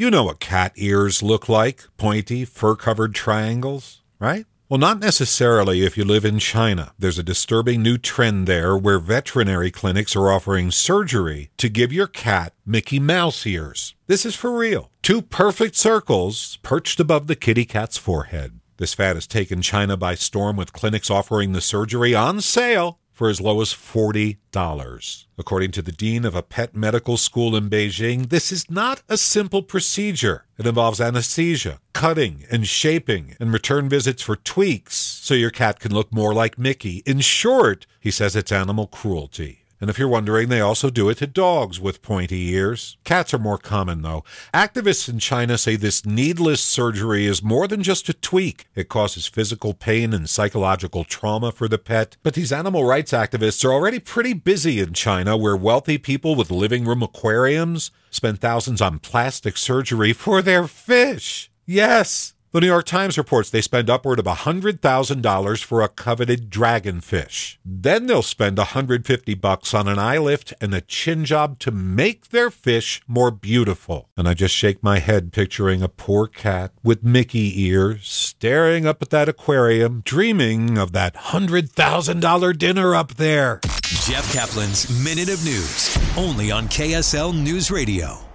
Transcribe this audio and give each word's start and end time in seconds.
You 0.00 0.10
know 0.10 0.24
what 0.24 0.40
cat 0.40 0.72
ears 0.76 1.22
look 1.22 1.46
like 1.46 1.84
pointy, 1.98 2.46
fur 2.46 2.74
covered 2.74 3.14
triangles, 3.14 4.00
right? 4.18 4.46
Well, 4.66 4.78
not 4.78 4.98
necessarily 4.98 5.84
if 5.84 5.98
you 5.98 6.06
live 6.06 6.24
in 6.24 6.38
China. 6.38 6.94
There's 6.98 7.18
a 7.18 7.22
disturbing 7.22 7.82
new 7.82 7.98
trend 7.98 8.46
there 8.46 8.78
where 8.78 8.98
veterinary 8.98 9.70
clinics 9.70 10.16
are 10.16 10.32
offering 10.32 10.70
surgery 10.70 11.50
to 11.58 11.68
give 11.68 11.92
your 11.92 12.06
cat 12.06 12.54
Mickey 12.64 12.98
Mouse 12.98 13.46
ears. 13.46 13.94
This 14.06 14.24
is 14.24 14.34
for 14.34 14.56
real. 14.56 14.90
Two 15.02 15.20
perfect 15.20 15.76
circles 15.76 16.58
perched 16.62 16.98
above 16.98 17.26
the 17.26 17.36
kitty 17.36 17.66
cat's 17.66 17.98
forehead. 17.98 18.58
This 18.78 18.94
fad 18.94 19.16
has 19.16 19.26
taken 19.26 19.60
China 19.60 19.98
by 19.98 20.14
storm 20.14 20.56
with 20.56 20.72
clinics 20.72 21.10
offering 21.10 21.52
the 21.52 21.60
surgery 21.60 22.14
on 22.14 22.40
sale 22.40 22.99
for 23.20 23.28
as 23.28 23.38
low 23.38 23.60
as 23.60 23.74
$40. 23.74 25.24
According 25.36 25.72
to 25.72 25.82
the 25.82 25.92
dean 25.92 26.24
of 26.24 26.34
a 26.34 26.42
pet 26.42 26.74
medical 26.74 27.18
school 27.18 27.54
in 27.54 27.68
Beijing, 27.68 28.30
this 28.30 28.50
is 28.50 28.70
not 28.70 29.02
a 29.10 29.18
simple 29.18 29.62
procedure. 29.62 30.46
It 30.56 30.66
involves 30.66 31.02
anesthesia, 31.02 31.80
cutting 31.92 32.46
and 32.50 32.66
shaping, 32.66 33.36
and 33.38 33.52
return 33.52 33.90
visits 33.90 34.22
for 34.22 34.36
tweaks 34.36 34.94
so 34.94 35.34
your 35.34 35.50
cat 35.50 35.80
can 35.80 35.92
look 35.92 36.10
more 36.10 36.32
like 36.32 36.58
Mickey. 36.58 37.02
In 37.04 37.20
short, 37.20 37.86
he 38.00 38.10
says 38.10 38.34
it's 38.34 38.52
animal 38.52 38.86
cruelty. 38.86 39.59
And 39.80 39.88
if 39.88 39.98
you're 39.98 40.08
wondering, 40.08 40.48
they 40.48 40.60
also 40.60 40.90
do 40.90 41.08
it 41.08 41.18
to 41.18 41.26
dogs 41.26 41.80
with 41.80 42.02
pointy 42.02 42.50
ears. 42.50 42.98
Cats 43.04 43.32
are 43.32 43.38
more 43.38 43.56
common, 43.56 44.02
though. 44.02 44.24
Activists 44.52 45.08
in 45.08 45.18
China 45.18 45.56
say 45.56 45.74
this 45.74 46.04
needless 46.04 46.60
surgery 46.60 47.24
is 47.24 47.42
more 47.42 47.66
than 47.66 47.82
just 47.82 48.08
a 48.10 48.12
tweak. 48.12 48.66
It 48.74 48.90
causes 48.90 49.26
physical 49.26 49.72
pain 49.72 50.12
and 50.12 50.28
psychological 50.28 51.04
trauma 51.04 51.50
for 51.50 51.66
the 51.66 51.78
pet. 51.78 52.18
But 52.22 52.34
these 52.34 52.52
animal 52.52 52.84
rights 52.84 53.12
activists 53.12 53.64
are 53.64 53.72
already 53.72 54.00
pretty 54.00 54.34
busy 54.34 54.80
in 54.80 54.92
China, 54.92 55.36
where 55.36 55.56
wealthy 55.56 55.96
people 55.96 56.34
with 56.34 56.50
living 56.50 56.84
room 56.84 57.02
aquariums 57.02 57.90
spend 58.10 58.40
thousands 58.40 58.82
on 58.82 58.98
plastic 58.98 59.56
surgery 59.56 60.12
for 60.12 60.42
their 60.42 60.66
fish. 60.66 61.50
Yes, 61.64 62.34
the 62.52 62.60
New 62.60 62.66
York 62.66 62.86
Times 62.86 63.16
reports 63.16 63.48
they 63.48 63.60
spend 63.60 63.88
upward 63.88 64.18
of 64.18 64.24
$100,000 64.24 65.64
for 65.64 65.82
a 65.82 65.88
coveted 65.88 66.50
dragonfish. 66.50 67.58
Then 67.64 68.06
they'll 68.06 68.22
spend 68.22 68.58
150 68.58 69.34
bucks 69.34 69.72
on 69.72 69.86
an 69.86 69.98
eye 69.98 70.18
lift 70.18 70.52
and 70.60 70.74
a 70.74 70.80
chin 70.80 71.24
job 71.24 71.58
to 71.60 71.70
make 71.70 72.30
their 72.30 72.50
fish 72.50 73.02
more 73.06 73.30
beautiful. 73.30 74.08
And 74.16 74.28
I 74.28 74.34
just 74.34 74.54
shake 74.54 74.82
my 74.82 74.98
head 74.98 75.32
picturing 75.32 75.82
a 75.82 75.88
poor 75.88 76.26
cat 76.26 76.72
with 76.82 77.04
Mickey 77.04 77.62
ears 77.62 78.08
staring 78.08 78.86
up 78.86 79.00
at 79.02 79.10
that 79.10 79.28
aquarium, 79.28 80.02
dreaming 80.04 80.76
of 80.76 80.92
that 80.92 81.14
$100,000 81.14 82.58
dinner 82.58 82.94
up 82.94 83.14
there. 83.14 83.60
Jeff 83.82 84.32
Caplan's 84.32 84.88
Minute 85.04 85.28
of 85.28 85.44
News, 85.44 85.96
only 86.16 86.50
on 86.50 86.66
KSL 86.68 87.34
News 87.34 87.70
Radio. 87.70 88.29